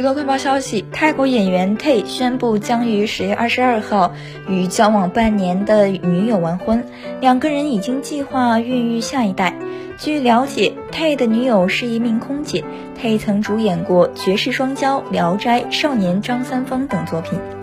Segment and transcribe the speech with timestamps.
[0.00, 4.14] 娱乐快报消息泰国演员 tay 宣布将于十月二十二号
[4.48, 6.86] 与交往半年的女友完婚
[7.20, 9.54] 两个人已经计划孕育下一代。
[9.98, 12.64] 据了解 tay 的女友是一名空姐
[12.98, 17.59] tay 曾主演过绝世双骄聊斋少年张三丰等作品。